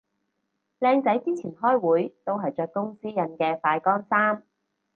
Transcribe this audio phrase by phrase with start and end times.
[0.79, 4.41] 靚仔之前開會都係着公司印嘅快乾衫